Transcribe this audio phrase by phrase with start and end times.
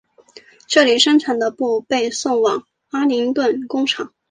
[0.65, 4.11] 这里生产的布被送往阿灵顿工厂。